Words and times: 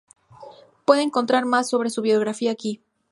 Pueden 0.83 1.09
encontrar 1.09 1.45
más 1.45 1.69
sobre 1.69 1.91
su 1.91 2.01
biografía 2.01 2.49
aquí. 2.49 2.81